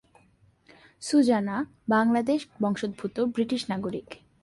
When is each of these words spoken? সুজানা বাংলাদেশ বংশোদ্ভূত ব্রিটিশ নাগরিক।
সুজানা 1.01 1.55
বাংলাদেশ 1.89 2.39
বংশোদ্ভূত 2.61 3.15
ব্রিটিশ 3.35 3.61
নাগরিক। 3.69 4.07